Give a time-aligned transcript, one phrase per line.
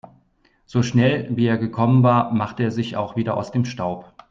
[0.65, 4.13] So schnell, wie er gekommen war, machte er sich auch wieder aus dem Staub.